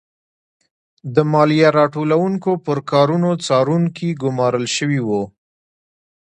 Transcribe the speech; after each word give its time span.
د 1.15 1.17
مالیه 1.31 1.69
راټولوونکو 1.79 2.51
پر 2.65 2.77
کارونو 2.91 3.29
څارونکي 3.45 4.09
ګورمال 4.21 4.65
شوي 4.75 5.01
وو. 5.07 5.23